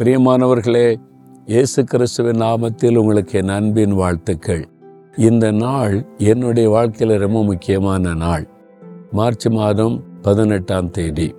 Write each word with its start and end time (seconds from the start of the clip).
பிரியமானவர்களே 0.00 0.94
இயேசு 1.46 1.84
கிறிஸ்துவின் 1.84 2.40
நாமத்தில் 2.40 2.96
உங்களுக்கு 2.96 3.38
என் 3.38 3.48
அன்பின் 3.48 3.92
வாழ்த்துக்கள். 3.92 4.68
இந்த 5.16 5.50
நாள் 5.50 6.06
என்னுடைய 6.18 6.70
வாழ்க்கையில் 6.70 7.18
ரொம்ப 7.18 7.44
முக்கியமான 7.44 8.14
நாள். 8.14 8.48
மார்ச் 9.10 9.46
மாதம் 9.46 10.02
பதினெட்டாம் 10.22 10.90
தேதி. 10.90 11.34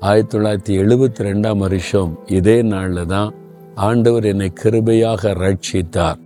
ஆயிரத்தி 0.00 0.38
தொள்ளாயிரத்தி 0.38 0.78
எழுபத்தி 0.78 1.18
ரெண்டாம் 1.18 1.56
வருஷம் 1.56 2.18
இதே 2.26 2.62
நாளில் 2.62 3.06
தான் 3.06 3.34
ஆண்டவர் 3.74 4.24
என்னை 4.24 4.52
கிருபையாக 4.62 5.34
ரட்சித்தார். 5.34 6.18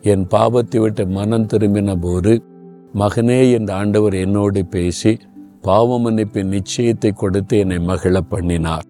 என் 0.00 0.26
பாவத்தை 0.26 0.80
விட்டு 0.80 1.06
மனம் 1.06 1.46
திரும்பின 1.46 2.00
போது 2.00 2.42
மகனே 2.94 3.52
என்ற 3.52 3.74
ஆண்டவர் 3.74 4.14
என்னோடு 4.14 4.66
பேசி 4.66 5.18
பாவ 5.62 5.98
மன்னிப்பின் 5.98 6.58
நிச்சயத்தை 6.58 7.12
கொடுத்து 7.12 7.58
என்னை 7.58 7.78
மகிழ 7.78 8.20
பண்ணினார். 8.20 8.84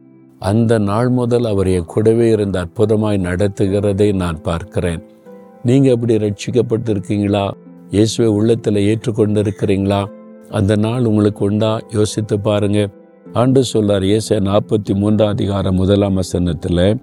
அந்த 0.48 0.78
நாள் 0.78 1.08
முதல் 1.08 1.44
அவர் 1.44 1.66
என் 1.66 1.84
கூடவே 1.84 2.30
இருந்து 2.30 2.58
அற்புதமாய் 2.58 3.18
நடத்துகிறதை 3.18 4.14
நான் 4.14 4.40
பார்க்கிறேன். 4.40 5.02
நீங்க 5.62 5.90
எப்படி 5.90 6.16
ரட்சிக்கப்பட்டிருக்கீங்களா? 6.16 7.50
இயேசுவை 7.90 8.30
உள்ளத்தில் 8.30 8.74
ஏற்றுக்கொண்டிருக்கிறீங்களா? 8.74 10.06
அந்த 10.50 10.76
நாள் 10.76 11.04
உங்களுக்கு 11.04 11.44
உண்டா? 11.44 11.80
யோசித்து 11.90 12.40
பாருங்க. 12.40 12.88
ஆண்டு 13.32 13.64
சொல்லார் 13.64 14.04
இயேச 14.04 14.40
நாற்பத்தி 14.40 14.94
மூன்றாம் 14.94 15.28
அதிகாரம் 15.28 15.74
முதலாம் 15.74 16.14
வசனத்தில் 16.14 17.00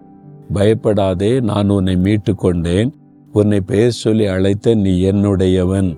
பயப்படாதே 0.53 1.39
நான் 1.39 1.69
உன்னை 1.69 1.95
மீட்டு 1.95 2.35
கொண்டேன் 2.35 2.93
உன்னை 3.31 3.61
பெயர் 3.61 3.99
சொல்லி 4.03 4.25
அழைத்த 4.25 4.75
நீ 4.75 4.93
என்னுடையவன். 5.11 5.97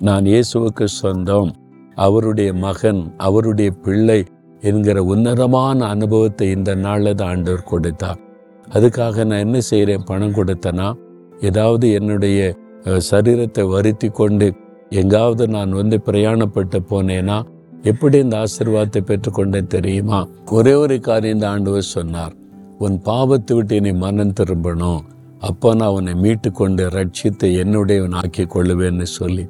நான் 0.00 0.24
இயேசுவுக்கு 0.24 0.84
சொந்தம். 0.84 1.50
அவருடைய 1.94 2.52
மகன் 2.52 3.14
அவருடைய 3.16 3.70
பிள்ளை 3.70 4.24
என்கிற 4.68 5.02
உன்னதமான 5.12 5.86
அனுபவத்தை 5.94 6.46
இந்த 6.50 6.70
நாளில் 6.74 7.18
தான் 7.20 7.30
ஆண்டவர் 7.34 7.70
கொடுத்தார். 7.70 8.18
அதுக்காக 8.68 9.24
நான் 9.24 9.44
என்ன 9.46 9.60
செய்கிறேன் 9.60 10.08
பணம் 10.10 10.36
கொடுத்தனா? 10.38 10.88
ஏதாவது 11.48 11.86
என்னுடைய 11.98 12.40
சரீரத்தை 13.10 13.62
வருத்தி 13.68 14.08
கொண்டு 14.08 14.46
எங்காவது 15.00 15.44
நான் 15.48 15.72
வந்து 15.72 15.96
பிரயாணப்பட்டு 16.06 16.78
போனேனா? 16.90 17.38
எப்படி 17.90 18.16
இந்த 18.18 18.36
ஆசீர்வாதத்தை 18.44 19.00
பெற்றுக்கொண்டேன் 19.10 19.72
தெரியுமா? 19.76 20.18
ஒரே 20.56 20.74
ஒரு 20.82 20.96
காரியம் 21.00 21.36
இந்த 21.36 21.48
ஆண்டவர் 21.48 21.92
சொன்னார். 21.96 22.34
உன் 22.78 22.96
பாவத்தை 23.08 23.56
விட்டு 23.56 23.80
நீ 23.80 23.92
மனம் 24.04 24.36
திரும்பணும். 24.40 25.02
அப்போ 25.48 25.68
நான் 25.74 25.94
உன்னை 25.98 26.14
மீட்டு 26.14 26.48
கொண்டு 26.52 26.84
ரட்சித்து 26.96 27.46
என்னுடையவன் 27.62 28.16
ஆக்கி 28.22 28.44
கொள்ளுவேன்னு 28.44 29.06
சொல்லி. 29.18 29.44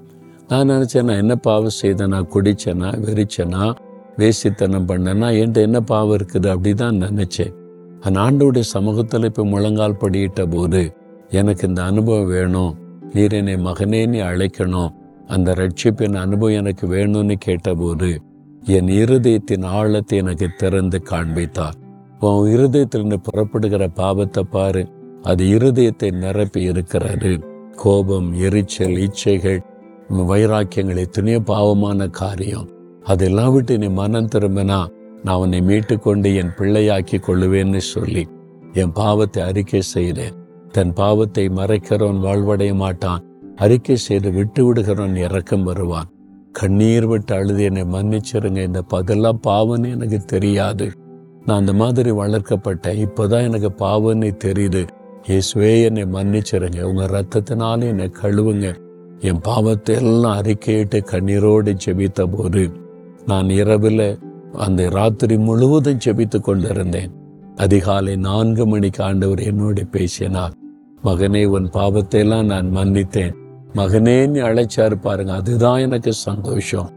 நான் 0.48 0.70
நினச்சேன் 0.72 1.08
நான் 1.08 1.22
என்ன 1.24 1.34
பாவம் 1.46 1.78
செய்தேன்? 1.80 2.12
நான் 2.14 2.32
குடிச்சேனா? 2.34 2.90
வெறிச்சேனா? 3.06 3.64
வேசித்தனம் 4.20 4.88
பண்ணேன்னா 4.90 5.28
என்கிட்ட 5.40 5.66
என்ன 5.68 5.78
பாவம் 5.90 6.14
இருக்குது 6.16 6.48
அப்படி 6.54 6.72
தான் 6.82 7.02
நினச்சேன். 7.04 7.52
அந்த 8.06 8.16
ஆண்டோடைய 8.26 8.66
சமூகத்தில் 8.74 9.28
இப்போ 9.28 9.44
முழங்கால் 9.52 10.00
படியிட்ட 10.02 10.42
போது 10.54 10.82
எனக்கு 11.40 11.64
இந்த 11.70 11.80
அனுபவம் 11.90 12.30
வேணும். 12.36 12.72
நீர் 13.14 13.36
என்னை 13.38 13.54
மகனே 13.66 14.00
நீ 14.12 14.18
அழைக்கணும். 14.30 14.90
அந்த 15.34 15.54
ரட்சிப்பின் 15.60 16.16
அனுபவம் 16.24 16.58
எனக்கு 16.60 16.84
வேணும்னு 16.94 17.36
கேட்டபோது 17.46 18.10
என் 18.76 18.90
இருதயத்தின் 19.02 19.64
ஆழத்தை 19.78 20.16
எனக்கு 20.22 20.46
திறந்து 20.62 20.98
காண்பித்தார். 21.10 21.76
உன் 22.28 22.50
இருதயத்திலிருந்து 22.54 23.18
புறப்படுகிற 23.28 23.84
பாவத்தை 24.00 24.42
பாரு. 24.54 24.82
அது 25.30 25.44
இருதயத்தை 25.56 26.10
நிரப்பி 26.24 26.60
இருக்கிறது. 26.70 27.32
கோபம் 27.82 28.28
எரிச்சல் 28.46 28.98
இச்சைகள் 29.06 29.60
வைராக்கியங்கள் 30.30 31.02
எத்தனையோ 31.06 31.40
பாவமான 31.52 32.08
காரியம். 32.20 32.68
அதெல்லாம் 33.02 33.52
விட்டு 33.52 33.78
நீ 33.78 33.88
மனம் 33.88 34.28
திரும்பினா 34.34 34.86
நான் 35.24 35.36
உன்னை 35.36 35.60
மீட்டுக்கொண்டு 35.60 36.34
என் 36.34 36.54
பிள்ளையாக்கி 36.58 37.18
கொள்ளுவேன்னு 37.26 37.76
சொல்லி 37.76 38.28
என் 38.72 38.92
பாவத்தை 38.92 39.42
அறிக்கை 39.42 39.80
செய்கிறேன் 39.80 40.38
தன் 40.72 40.92
பாவத்தை 40.92 41.48
மறைக்கிறவன் 41.48 42.20
வாழ்வடைய 42.22 42.74
மாட்டான். 42.74 43.22
அறிக்கை 43.56 43.96
செய்து 43.96 44.32
விட்டு 44.32 44.72
விடுகிறவன் 44.72 45.16
இறக்கம் 45.16 45.62
வருவான். 45.62 46.08
கண்ணீர் 46.52 47.06
விட்டு 47.06 47.34
அழுது 47.34 47.62
என்னை 47.62 47.82
மன்னிச்சிருங்க. 47.82 48.56
இந்த 48.56 48.82
பதிலாம் 48.92 49.40
பாவம்னு 49.46 49.90
எனக்கு 49.90 50.18
தெரியாது. 50.24 50.90
நான் 51.46 51.58
அந்த 51.58 51.72
மாதிரி 51.72 52.10
வளர்க்கப்பட்டேன் 52.10 53.06
இப்போதான் 53.06 53.42
எனக்கு 53.42 53.72
பாவம்னு 53.78 54.36
தெரியுது. 54.44 54.86
இயேசுவே 55.28 55.82
என்னை 55.82 56.02
மன்னிச்சிருங்க. 56.02 56.82
உங்க 56.82 57.04
ரத்தத்தினால 57.06 57.82
என்னை 57.82 58.10
கழுவுங்க. 58.22 58.74
என் 59.20 59.40
பாவத்தை 59.40 59.96
எல்லாம் 59.96 60.40
அறிக்கையிட்டு 60.42 61.00
கண்ணீரோடு 61.10 61.76
செபித்த 61.84 62.26
போது 62.36 62.70
நான் 63.26 63.50
இரவில் 63.50 64.18
அந்த 64.52 64.88
ராத்திரி 64.88 65.38
முழுவதும் 65.38 65.98
செபித்து 66.04 66.40
கொண்டிருந்தேன். 66.40 67.10
அதிகாலை 67.56 68.16
நான்கு 68.16 68.66
மணிக்கு 68.66 69.04
ஆண்டவர் 69.04 69.38
என்னோடு 69.38 69.86
பேசினார். 69.86 70.52
மகனே 71.04 71.44
உன் 71.46 71.70
பாவத்தை 71.70 72.20
எல்லாம் 72.20 72.46
நான் 72.46 72.76
மன்னித்தேன். 72.76 73.34
மகனே 73.74 74.28
நீ 74.28 74.40
அழைச்சாரு 74.40 74.94
பாருங்க 74.94 75.32
அதுதான் 75.32 75.80
எனக்கு 75.80 76.12
சந்தோஷம். 76.12 76.90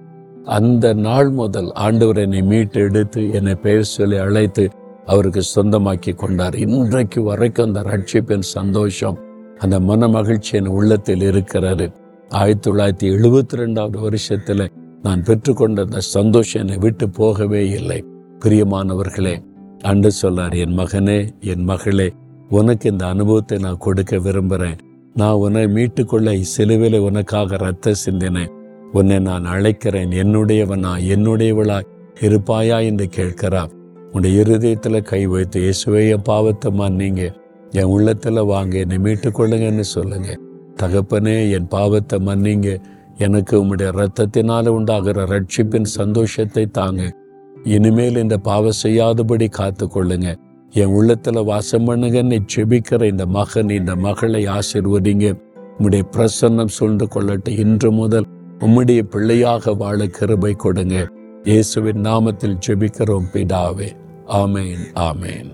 அந்த 0.44 0.94
நாள் 0.94 1.29
முதல் 1.29 1.72
ஆண்டவர் 1.72 2.17
என்னை 2.17 2.41
மீட்டு 2.41 2.81
எடுத்து 2.81 3.31
என்னை 3.31 3.56
பெயர் 3.56 3.83
சொல்லி 3.83 4.17
அழைத்து 4.17 4.69
அவருக்கு 5.06 5.41
சொந்தமாக்கி 5.56 6.16
கொண்டார். 6.16 6.56
இன்றைக்கு 6.56 7.23
வரைக்கும் 7.23 7.66
அந்த 7.66 7.81
ரட்சிப்பின் 7.81 8.39
சந்தோஷம் 8.39 9.17
அந்த 9.57 9.79
மன 9.79 10.07
மகிழ்ச்சி 10.07 10.57
என் 10.57 10.67
உள்ளத்தில் 10.67 11.22
இருக்கிறது. 11.22 11.91
ஆயிரத்தி 12.29 12.72
தொள்ளாயிரத்தி 12.72 13.12
எழுபத்தி 13.13 13.56
ரெண்டாவது 13.56 13.97
வருஷத்துல 14.06 14.67
நான் 15.03 15.22
பெற்றுக்கொண்ட 15.22 15.80
அந்த 15.80 16.00
சந்தோஷம் 16.00 16.62
என்னை 16.62 16.78
விட்டு 16.78 17.09
போகவே 17.09 17.69
இல்லை. 17.69 18.03
பிரியமானவர்களே 18.40 19.44
அன்று 19.81 20.12
சொல்லார் 20.12 20.53
என் 20.53 20.78
மகனே 20.78 21.30
என் 21.40 21.64
மகளே 21.64 22.14
உனக்கு 22.50 22.91
இந்த 22.91 23.06
அனுபவத்தை 23.06 23.58
நான் 23.58 23.78
கொடுக்க 23.78 24.18
விரும்புகிறேன். 24.18 24.75
நான் 25.13 25.34
உன்னை 25.34 25.66
மீட்டுக்கொள்ள 25.66 26.44
சிலுவில 26.58 26.97
உனக்காக 26.97 27.58
ரத்த 27.58 27.94
சிந்தினேன். 28.06 28.52
உன்னை 28.92 29.19
நான் 29.19 29.46
அழைக்கிறேன். 29.46 30.12
என்னுடையவனா 30.12 30.94
என்னுடையவளா 31.13 31.81
இருப்பாயா? 32.19 32.84
என்று 32.84 33.08
கேட்கிறார். 33.08 33.72
உன்னுடைய 34.06 34.40
இருதயத்தில் 34.40 35.02
கை 35.02 35.28
வைத்து 35.28 35.62
இயேசுவைய 35.62 36.18
பாவத்தம்மா 36.30 36.88
பாவத்தை 36.90 37.31
என் 37.72 37.84
உள்ளத்தில் 37.84 38.44
வாங்க 38.44 38.78
என்னை 38.78 38.97
மீட்டுக்கொள்ளுங்கன்னு 38.97 39.80
சொல்லுங்க. 39.80 40.38
தகப்பனே 40.81 41.52
என் 41.52 41.68
பாவத்தை 41.68 42.19
மன்னிங்க 42.19 42.81
எனக்கு 43.18 43.66
உம்முடைய 43.66 43.90
ரத்தத்தினால 44.00 44.68
உண்டாகிற 44.68 45.25
ரட்சிப்பின் 45.25 45.84
சந்தோஷத்தை 45.84 46.66
தாங்க. 46.66 47.16
இனிமேல் 47.63 48.16
இந்த 48.16 48.38
பாவம் 48.38 48.79
செய்யாதபடி 48.81 49.47
காத்து 49.47 49.88
கொள்ளுங்க 49.88 50.35
என் 50.72 50.94
உள்ளத்துல 50.94 51.44
வாசம் 51.46 51.88
பண்ணுங்கன்னு 51.88 52.40
செபிக்கிற 52.56 53.03
இந்த 53.03 53.25
மகன் 53.25 53.69
இந்த 53.69 53.96
மகளை 53.96 54.46
ஆசிர்வதிங்க. 54.46 55.40
உம்முடைய 55.79 56.03
பிரசன்னம் 56.12 56.74
சூழ்ந்து 56.78 57.07
கொள்ளட்டும் 57.16 57.57
இன்று 57.57 57.91
முதல் 57.91 58.25
உம்முடைய 58.59 59.01
பிள்ளையாக 59.01 59.74
வாழ 59.74 60.07
கிருபை 60.07 60.53
கொடுங்க. 60.53 61.07
இயேசுவின் 61.44 62.01
நாமத்தில் 62.01 62.59
செபிக்கிறோம் 62.68 63.30
பிதாவே. 63.34 63.90
ஆமேன் 64.28 64.84
ஆமேன். 64.95 65.50